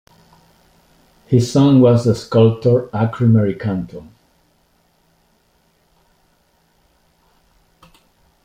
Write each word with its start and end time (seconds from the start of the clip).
His 1.27 1.51
son 1.51 1.79
was 1.79 2.05
the 2.05 2.15
sculptor 2.15 2.89
Ukri 2.91 3.27
Merikanto. 3.27 4.07